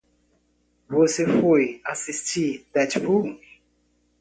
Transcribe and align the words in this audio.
Você 0.89 1.27
foi 1.27 1.79
assisti 1.85 2.65
Deadpool? 2.73 3.39